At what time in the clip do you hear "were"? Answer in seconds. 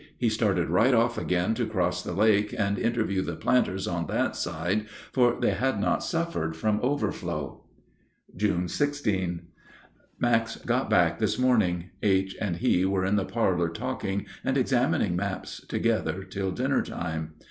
12.83-13.05